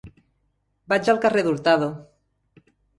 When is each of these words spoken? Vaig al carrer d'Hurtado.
Vaig 0.95 1.13
al 1.15 1.21
carrer 1.27 1.47
d'Hurtado. 1.51 1.95